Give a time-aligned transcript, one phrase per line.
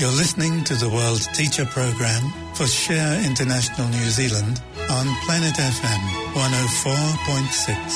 [0.00, 6.00] You're listening to the World Teacher Program for Share International New Zealand on Planet FM
[6.32, 7.94] 104.6.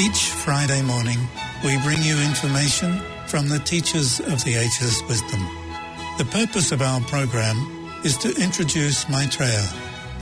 [0.00, 1.18] Each Friday morning,
[1.62, 5.44] we bring you information from the teachers of the Ageless Wisdom.
[6.16, 7.60] The purpose of our program
[8.06, 9.68] is to introduce Maitreya,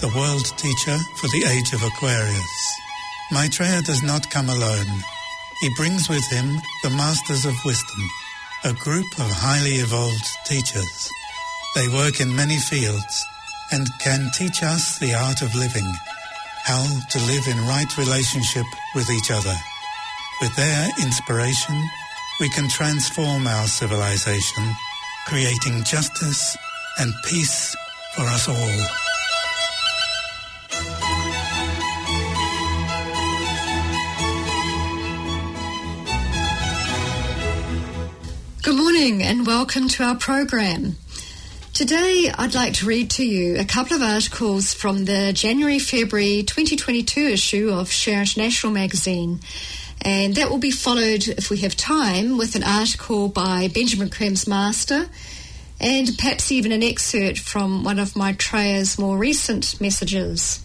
[0.02, 2.80] the world teacher for the age of Aquarius.
[3.30, 4.90] Maitreya does not come alone.
[5.60, 6.50] He brings with him
[6.82, 8.02] the Masters of Wisdom,
[8.66, 11.08] a group of highly evolved teachers.
[11.76, 13.24] They work in many fields
[13.70, 15.86] and can teach us the art of living,
[16.64, 18.66] how to live in right relationship
[18.96, 19.54] with each other.
[20.40, 21.78] With their inspiration,
[22.40, 24.64] we can transform our civilization,
[25.28, 26.56] creating justice
[26.98, 27.76] and peace
[28.16, 29.05] for us all.
[39.06, 40.96] Morning and welcome to our program.
[41.72, 46.42] Today I'd like to read to you a couple of articles from the January February
[46.42, 49.38] 2022 issue of Share International magazine.
[50.02, 54.48] And that will be followed, if we have time, with an article by Benjamin Creme's
[54.48, 55.08] Master
[55.80, 60.64] and perhaps even an excerpt from one of my Maitreya's more recent messages.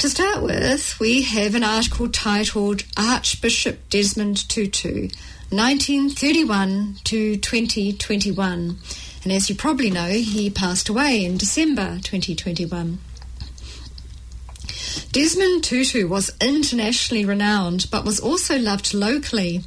[0.00, 5.08] To start with, we have an article titled Archbishop Desmond Tutu,
[5.50, 8.76] 1931 to 2021.
[9.24, 12.98] And as you probably know, he passed away in December 2021.
[15.10, 19.62] Desmond Tutu was internationally renowned but was also loved locally.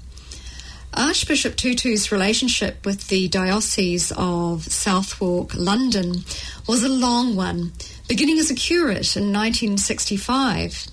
[0.94, 6.26] Archbishop Tutu's relationship with the Diocese of Southwark, London,
[6.68, 7.72] was a long one,
[8.08, 10.88] beginning as a curate in 1965.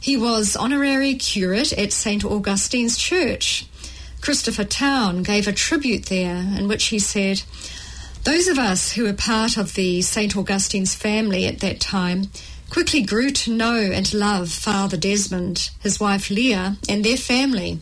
[0.00, 2.24] He was honorary curate at St.
[2.24, 3.66] Augustine's Church.
[4.26, 7.42] Christopher Town gave a tribute there in which he said,
[8.24, 10.36] Those of us who were part of the St.
[10.36, 12.30] Augustine's family at that time
[12.68, 17.78] quickly grew to know and love Father Desmond, his wife Leah, and their family.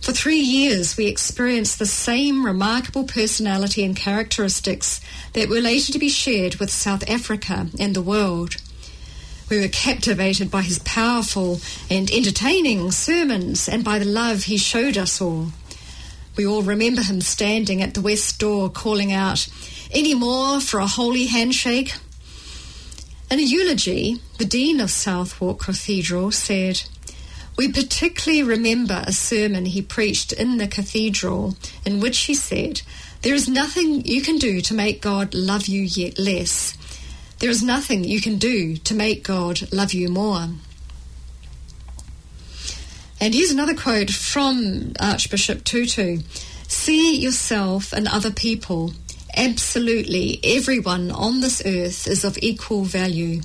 [0.00, 5.02] For three years, we experienced the same remarkable personality and characteristics
[5.34, 8.56] that were later to be shared with South Africa and the world.
[9.50, 11.60] We were captivated by his powerful
[11.90, 15.52] and entertaining sermons and by the love he showed us all.
[16.38, 19.48] We all remember him standing at the west door calling out,
[19.90, 21.94] Any more for a holy handshake?
[23.28, 26.82] In a eulogy, the Dean of Southwark Cathedral said,
[27.56, 32.82] We particularly remember a sermon he preached in the cathedral in which he said,
[33.22, 36.78] There is nothing you can do to make God love you yet less.
[37.40, 40.50] There is nothing you can do to make God love you more.
[43.20, 46.20] And here's another quote from Archbishop Tutu
[46.68, 48.92] See yourself and other people.
[49.36, 53.40] Absolutely everyone on this earth is of equal value.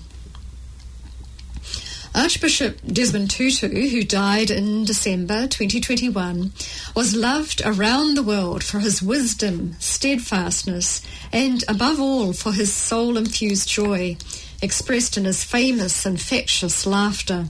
[2.13, 6.51] Archbishop Desmond Tutu, who died in December 2021,
[6.95, 11.01] was loved around the world for his wisdom, steadfastness,
[11.31, 14.15] and above all for his soul infused joy,
[14.61, 17.47] expressed in his famous infectious laughter.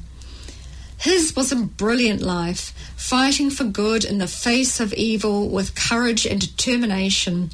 [1.03, 6.25] His was a brilliant life, fighting for good in the face of evil with courage
[6.25, 7.52] and determination.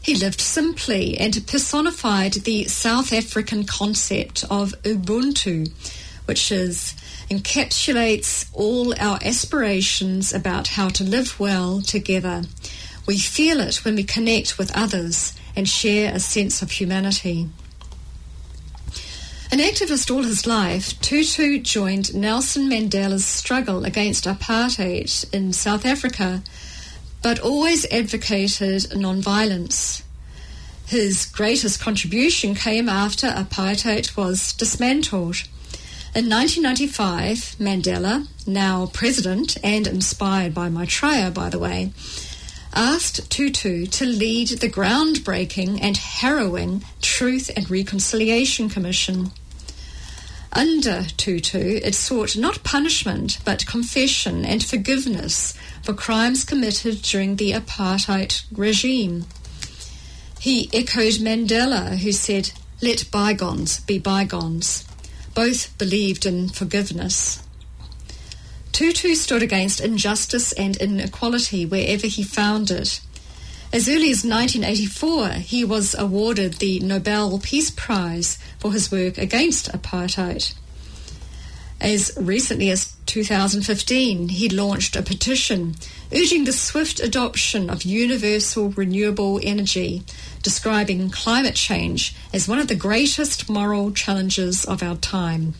[0.00, 5.70] He lived simply and personified the South African concept of Ubuntu,
[6.24, 6.94] which is
[7.30, 12.44] encapsulates all our aspirations about how to live well together.
[13.06, 17.50] We feel it when we connect with others and share a sense of humanity.
[19.50, 26.42] An activist all his life, Tutu joined Nelson Mandela's struggle against apartheid in South Africa,
[27.22, 30.02] but always advocated nonviolence.
[30.86, 35.42] His greatest contribution came after apartheid was dismantled.
[36.14, 41.92] In 1995, Mandela, now president and inspired by Maitreya, by the way,
[42.74, 49.30] asked Tutu to lead the groundbreaking and harrowing Truth and Reconciliation Commission.
[50.52, 57.52] Under Tutu, it sought not punishment but confession and forgiveness for crimes committed during the
[57.52, 59.26] apartheid regime.
[60.40, 64.84] He echoed Mandela, who said, Let bygones be bygones.
[65.34, 67.43] Both believed in forgiveness.
[68.74, 73.00] Tutu stood against injustice and inequality wherever he found it.
[73.72, 79.70] As early as 1984, he was awarded the Nobel Peace Prize for his work against
[79.70, 80.54] apartheid.
[81.80, 85.76] As recently as 2015, he launched a petition
[86.12, 90.02] urging the swift adoption of universal renewable energy,
[90.42, 95.54] describing climate change as one of the greatest moral challenges of our time.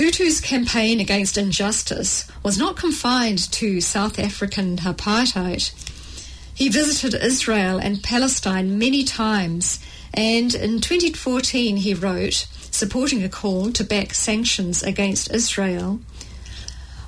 [0.00, 5.70] Tutu's campaign against injustice was not confined to South African apartheid.
[6.54, 9.78] He visited Israel and Palestine many times,
[10.14, 16.00] and in 2014 he wrote, supporting a call to back sanctions against Israel.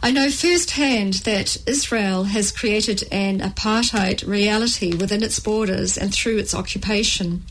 [0.03, 6.37] I know firsthand that Israel has created an apartheid reality within its borders and through
[6.37, 7.45] its occupation.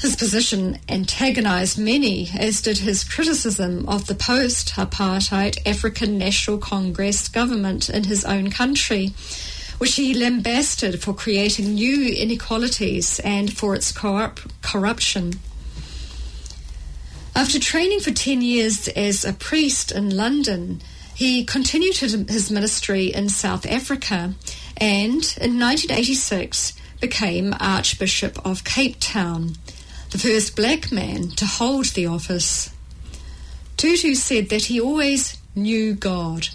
[0.00, 7.28] His position antagonized many, as did his criticism of the post apartheid African National Congress
[7.28, 9.12] government in his own country,
[9.76, 15.34] which he lambasted for creating new inequalities and for its corruption.
[17.36, 20.80] After training for 10 years as a priest in London,
[21.14, 24.34] he continued his ministry in South Africa
[24.78, 29.56] and in 1986 became Archbishop of Cape Town,
[30.10, 32.70] the first black man to hold the office.
[33.76, 36.48] Tutu said that he always knew God.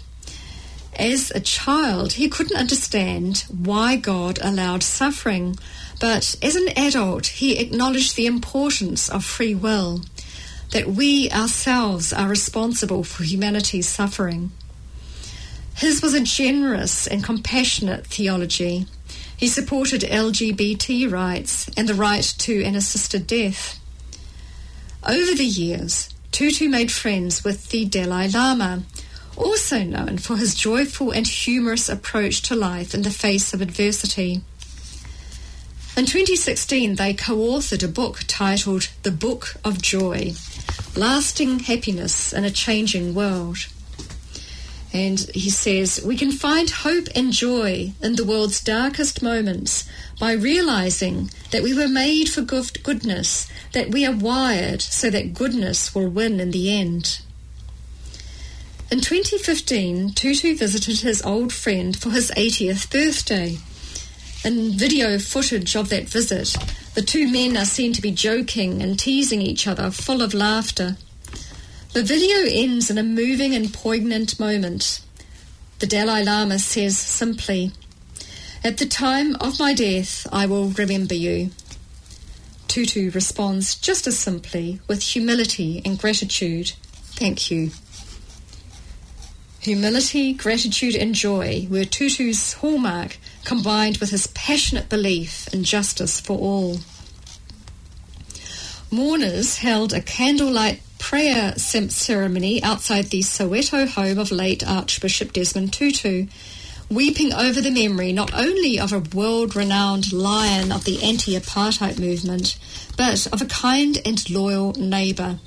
[0.98, 5.56] As a child, he couldn't understand why God allowed suffering,
[6.00, 10.02] but as an adult, he acknowledged the importance of free will
[10.72, 14.52] that we ourselves are responsible for humanity's suffering.
[15.76, 18.86] His was a generous and compassionate theology.
[19.36, 23.78] He supported LGBT rights and the right to an assisted death.
[25.06, 28.82] Over the years, Tutu made friends with the Dalai Lama,
[29.36, 34.40] also known for his joyful and humorous approach to life in the face of adversity.
[35.96, 40.34] In 2016, they co authored a book titled The Book of Joy
[40.94, 43.66] Lasting Happiness in a Changing World.
[44.96, 49.86] And he says, We can find hope and joy in the world's darkest moments
[50.18, 55.94] by realizing that we were made for goodness, that we are wired so that goodness
[55.94, 57.20] will win in the end.
[58.90, 63.58] In 2015, Tutu visited his old friend for his 80th birthday.
[64.46, 66.56] In video footage of that visit,
[66.94, 70.96] the two men are seen to be joking and teasing each other, full of laughter.
[71.96, 75.00] The video ends in a moving and poignant moment.
[75.78, 77.72] The Dalai Lama says simply,
[78.62, 81.52] At the time of my death, I will remember you.
[82.68, 86.72] Tutu responds just as simply, with humility and gratitude,
[87.14, 87.70] Thank you.
[89.60, 93.16] Humility, gratitude, and joy were Tutu's hallmark,
[93.46, 96.80] combined with his passionate belief in justice for all.
[98.90, 106.26] Mourners held a candlelight prayer ceremony outside the Soweto home of late Archbishop Desmond Tutu,
[106.90, 111.98] weeping over the memory not only of a world renowned lion of the anti apartheid
[111.98, 112.58] movement,
[112.96, 115.38] but of a kind and loyal neighbour.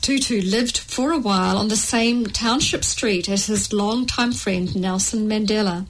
[0.00, 5.28] Tutu lived for a while on the same township street as his longtime friend Nelson
[5.28, 5.86] Mandela,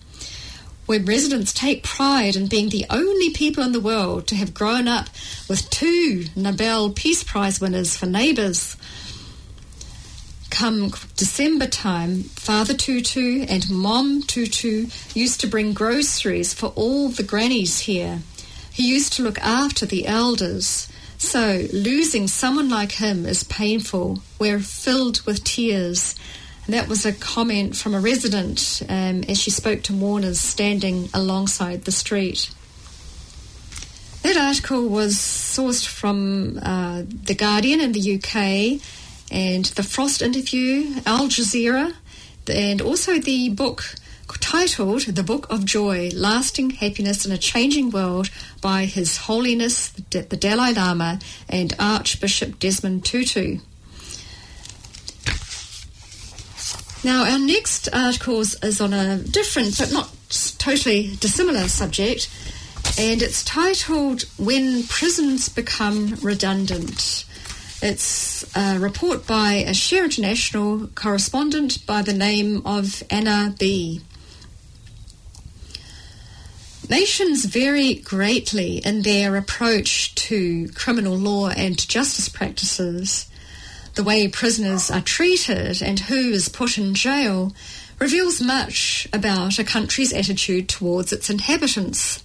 [0.86, 4.88] where residents take pride in being the only people in the world to have grown
[4.88, 5.08] up
[5.48, 8.76] with two Nobel Peace Prize winners for neighbours.
[10.50, 17.22] Come December time, Father Tutu and Mom Tutu used to bring groceries for all the
[17.22, 18.20] grannies here.
[18.72, 20.88] He used to look after the elders.
[21.18, 24.20] So, losing someone like him is painful.
[24.38, 26.14] We're filled with tears.
[26.68, 31.84] That was a comment from a resident um, as she spoke to mourners standing alongside
[31.84, 32.50] the street.
[34.22, 38.82] That article was sourced from uh, The Guardian in the UK
[39.30, 41.94] and The Frost Interview, Al Jazeera,
[42.48, 43.84] and also the book
[44.40, 48.30] titled The Book of Joy Lasting Happiness in a Changing World
[48.60, 53.58] by His Holiness the Dalai Lama and Archbishop Desmond Tutu.
[57.06, 60.10] Now, our next article is on a different but not
[60.58, 62.28] totally dissimilar subject,
[62.98, 67.24] and it's titled When Prisons Become Redundant.
[67.80, 74.00] It's a report by a Share International correspondent by the name of Anna B.
[76.90, 83.30] Nations vary greatly in their approach to criminal law and justice practices.
[83.96, 87.54] The way prisoners are treated and who is put in jail
[87.98, 92.22] reveals much about a country's attitude towards its inhabitants.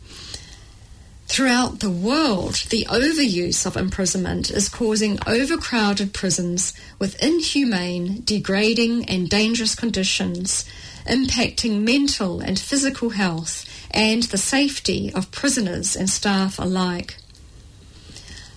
[1.27, 9.29] Throughout the world, the overuse of imprisonment is causing overcrowded prisons with inhumane, degrading, and
[9.29, 10.65] dangerous conditions,
[11.07, 17.15] impacting mental and physical health and the safety of prisoners and staff alike.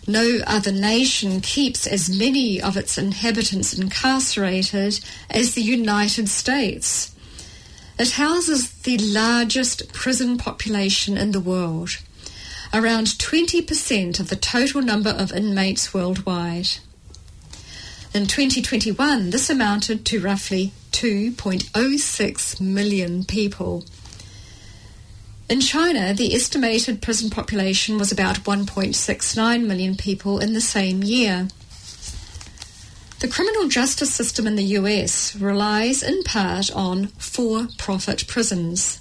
[0.06, 7.14] No other nation keeps as many of its inhabitants incarcerated as the United States.
[7.98, 11.98] It houses the largest prison population in the world
[12.72, 16.68] around 20% of the total number of inmates worldwide.
[18.12, 23.84] In 2021, this amounted to roughly 2.06 million people.
[25.46, 31.48] In China, the estimated prison population was about 1.69 million people in the same year.
[33.20, 39.00] The criminal justice system in the US relies in part on for profit prisons.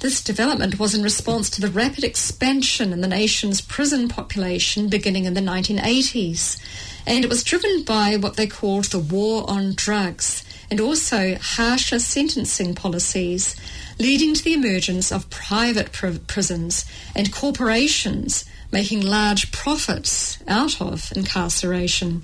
[0.00, 5.24] This development was in response to the rapid expansion in the nation's prison population beginning
[5.24, 6.60] in the 1980s,
[7.06, 11.98] and it was driven by what they called the war on drugs and also harsher
[11.98, 13.56] sentencing policies,
[13.98, 16.84] leading to the emergence of private pr- prisons
[17.14, 22.22] and corporations making large profits out of incarceration.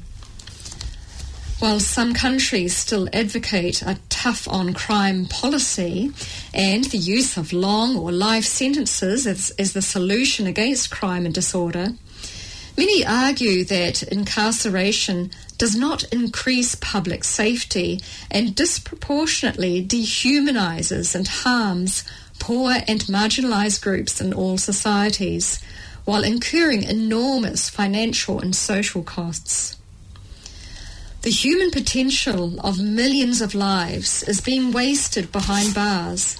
[1.58, 6.12] While some countries still advocate a tough on crime policy
[6.54, 11.34] and the use of long or life sentences as, as the solution against crime and
[11.34, 11.94] disorder,
[12.78, 22.04] many argue that incarceration does not increase public safety and disproportionately dehumanizes and harms
[22.38, 25.60] poor and marginalized groups in all societies,
[26.04, 29.76] while incurring enormous financial and social costs.
[31.22, 36.38] The human potential of millions of lives is being wasted behind bars.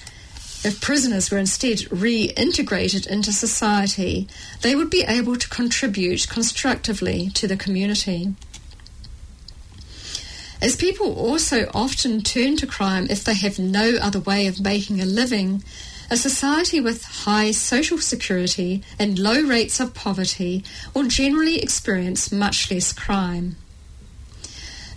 [0.64, 4.26] If prisoners were instead reintegrated into society,
[4.62, 8.34] they would be able to contribute constructively to the community.
[10.60, 15.00] As people also often turn to crime if they have no other way of making
[15.00, 15.62] a living,
[16.10, 22.70] a society with high social security and low rates of poverty will generally experience much
[22.70, 23.54] less crime.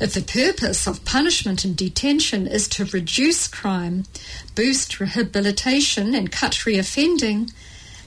[0.01, 4.05] If the purpose of punishment and detention is to reduce crime,
[4.55, 7.51] boost rehabilitation, and cut reoffending,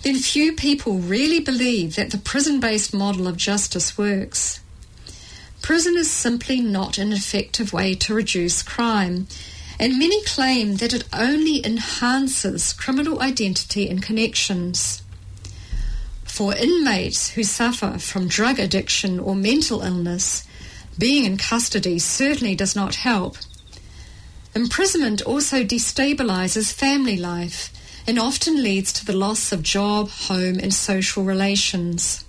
[0.02, 4.58] then few people really believe that the prison based model of justice works.
[5.62, 9.28] Prison is simply not an effective way to reduce crime,
[9.78, 15.00] and many claim that it only enhances criminal identity and connections.
[16.24, 20.42] For inmates who suffer from drug addiction or mental illness,
[20.98, 23.36] being in custody certainly does not help.
[24.54, 27.72] Imprisonment also destabilizes family life
[28.06, 32.24] and often leads to the loss of job, home, and social relations.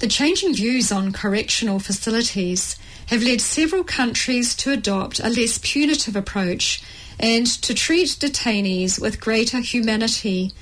[0.00, 6.16] The changing views on correctional facilities have led several countries to adopt a less punitive
[6.16, 6.82] approach
[7.18, 10.52] and to treat detainees with greater humanity,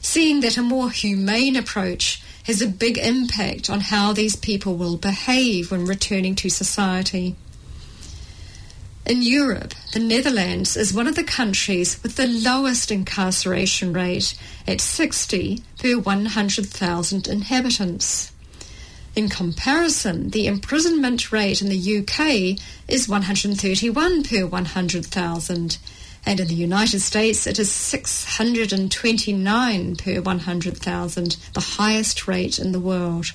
[0.00, 4.96] seeing that a more humane approach has a big impact on how these people will
[4.96, 7.36] behave when returning to society.
[9.04, 14.34] In Europe, the Netherlands is one of the countries with the lowest incarceration rate
[14.66, 18.32] at 60 per 100,000 inhabitants.
[19.14, 22.58] In comparison, the imprisonment rate in the UK
[22.88, 25.78] is 131 per 100,000
[26.24, 32.80] and in the United States it is 629 per 100,000, the highest rate in the
[32.80, 33.32] world.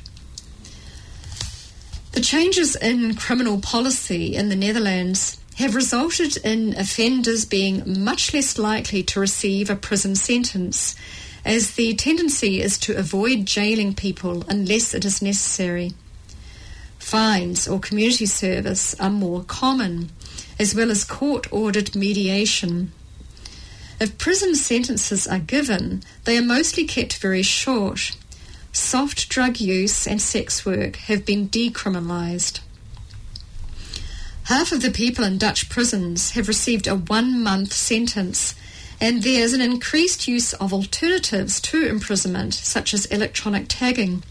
[2.13, 8.57] The changes in criminal policy in the Netherlands have resulted in offenders being much less
[8.57, 10.95] likely to receive a prison sentence,
[11.43, 15.93] as the tendency is to avoid jailing people unless it is necessary.
[16.99, 20.09] Fines or community service are more common
[20.59, 22.91] as well as court ordered mediation.
[23.99, 28.15] If prison sentences are given, they are mostly kept very short.
[28.71, 32.59] Soft drug use and sex work have been decriminalised.
[34.43, 38.55] Half of the people in Dutch prisons have received a one month sentence,
[39.01, 44.23] and there's an increased use of alternatives to imprisonment, such as electronic tagging.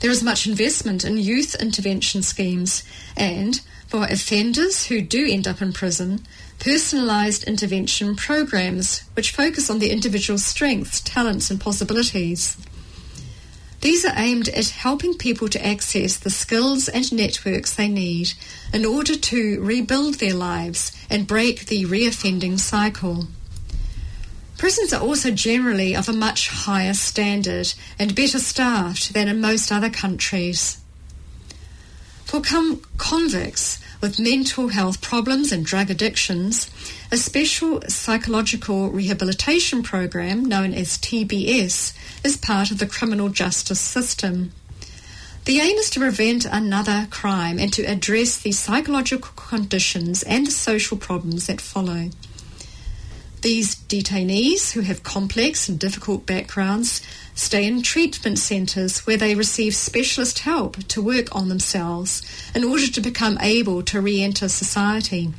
[0.00, 2.84] There is much investment in youth intervention schemes,
[3.16, 3.60] and
[3.90, 6.20] for offenders who do end up in prison,
[6.60, 12.56] personalised intervention programs which focus on the individual's strengths, talents, and possibilities.
[13.80, 18.34] These are aimed at helping people to access the skills and networks they need
[18.72, 23.26] in order to rebuild their lives and break the reoffending cycle.
[24.56, 29.72] Prisons are also generally of a much higher standard and better staffed than in most
[29.72, 30.79] other countries.
[32.30, 36.70] For convicts with mental health problems and drug addictions,
[37.10, 41.92] a special psychological rehabilitation program known as TBS
[42.24, 44.52] is part of the criminal justice system.
[45.44, 50.52] The aim is to prevent another crime and to address the psychological conditions and the
[50.52, 52.10] social problems that follow.
[53.42, 57.00] These detainees who have complex and difficult backgrounds
[57.40, 62.22] stay in treatment centres where they receive specialist help to work on themselves
[62.54, 65.32] in order to become able to re enter society.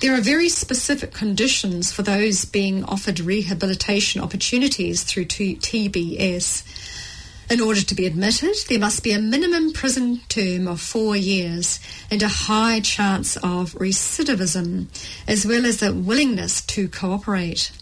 [0.00, 6.62] There are very specific conditions for those being offered rehabilitation opportunities through TBS.
[7.50, 11.80] In order to be admitted, there must be a minimum prison term of four years
[12.10, 14.86] and a high chance of recidivism,
[15.26, 17.72] as well as a willingness to cooperate.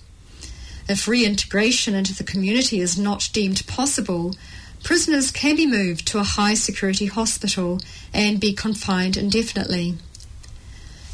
[0.93, 4.37] If reintegration into the community is not deemed possible,
[4.83, 7.81] prisoners can be moved to a high security hospital
[8.13, 9.95] and be confined indefinitely.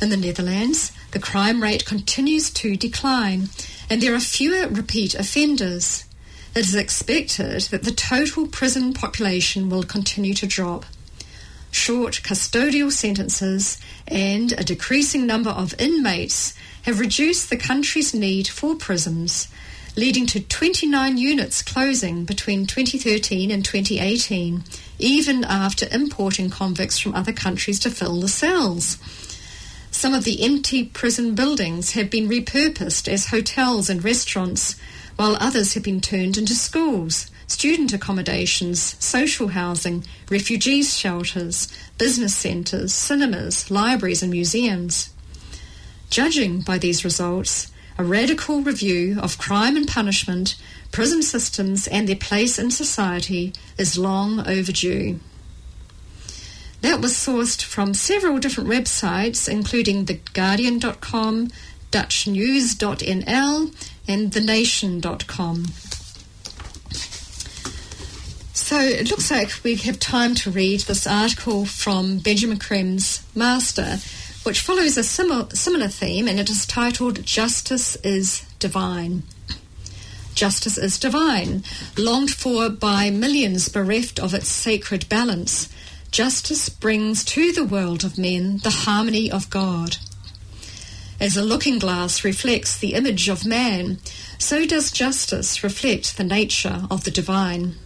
[0.03, 3.51] In the Netherlands, the crime rate continues to decline
[3.89, 6.05] and there are fewer repeat offenders.
[6.57, 10.87] It is expected that the total prison population will continue to drop.
[11.79, 18.75] Short custodial sentences and a decreasing number of inmates have reduced the country's need for
[18.75, 19.47] prisons,
[19.97, 24.65] leading to 29 units closing between 2013 and 2018,
[24.99, 28.99] even after importing convicts from other countries to fill the cells.
[29.93, 34.75] Some of the empty prison buildings have been repurposed as hotels and restaurants,
[35.15, 42.95] while others have been turned into schools, student accommodations, social housing, refugees shelters, business centres,
[42.95, 45.11] cinemas, libraries, and museums.
[46.11, 50.55] Judging by these results, a radical review of crime and punishment,
[50.93, 55.19] prison systems, and their place in society is long overdue.
[56.81, 61.49] That was sourced from several different websites, including TheGuardian.com,
[61.91, 63.75] DutchNews.nl,
[64.07, 65.67] and thenation.com.
[68.69, 73.97] So it looks like we have time to read this article from Benjamin Creme's Master,
[74.43, 79.23] which follows a similar, similar theme, and it is titled Justice is Divine.
[80.35, 81.65] Justice is divine,
[81.97, 85.71] longed for by millions bereft of its sacred balance.
[86.11, 89.97] Justice brings to the world of men the harmony of God.
[91.19, 93.97] As a looking glass reflects the image of man,
[94.37, 97.77] so does justice reflect the nature of the divine.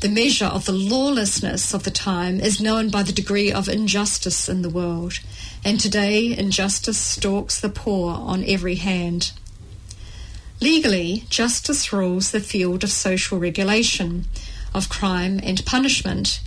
[0.00, 4.48] The measure of the lawlessness of the time is known by the degree of injustice
[4.48, 5.20] in the world,
[5.62, 9.32] and today injustice stalks the poor on every hand.
[10.58, 14.24] Legally, justice rules the field of social regulation,
[14.72, 16.40] of crime and punishment.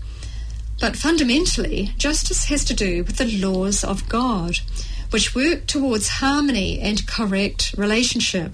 [0.80, 4.58] But fundamentally, justice has to do with the laws of God,
[5.12, 8.54] which work towards harmony and correct relationship.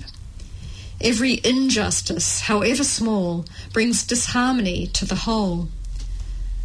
[1.01, 5.69] Every injustice, however small, brings disharmony to the whole.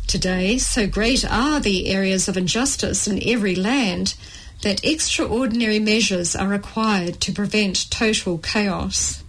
[0.09, 4.14] Today, so great are the areas of injustice in every land
[4.62, 9.23] that extraordinary measures are required to prevent total chaos.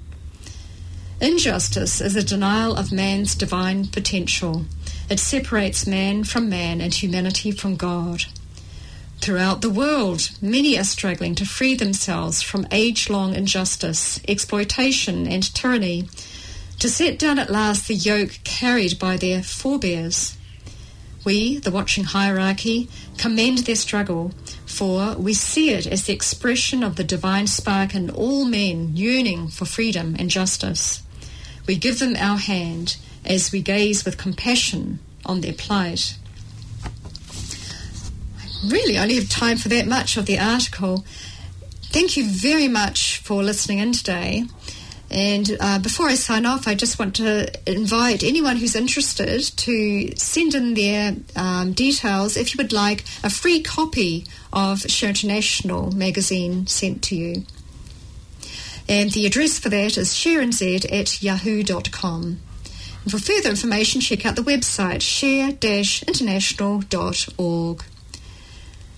[1.22, 4.66] Injustice is a denial of man's divine potential.
[5.10, 8.26] It separates man from man and humanity from God.
[9.26, 15.52] Throughout the world, many are struggling to free themselves from age long injustice, exploitation, and
[15.56, 16.08] tyranny,
[16.78, 20.38] to set down at last the yoke carried by their forebears.
[21.24, 24.32] We, the watching hierarchy, commend their struggle,
[24.68, 29.48] for we see it as the expression of the divine spark in all men yearning
[29.48, 31.02] for freedom and justice.
[31.66, 36.16] We give them our hand as we gaze with compassion on their plight
[38.70, 41.06] really only have time for that much of the article.
[41.84, 44.46] Thank you very much for listening in today.
[45.10, 50.16] And uh, before I sign off, I just want to invite anyone who's interested to
[50.18, 55.92] send in their um, details if you would like a free copy of Share International
[55.92, 57.44] magazine sent to you.
[58.90, 62.40] And the address for that is sharenz at yahoo.com.
[63.04, 67.84] And for further information, check out the website share-international.org.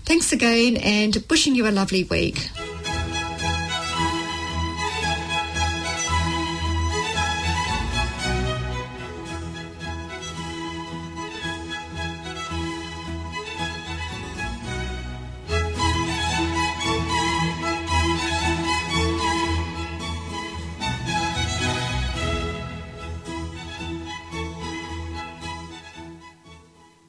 [0.07, 2.49] Thanks again and wishing you a lovely week.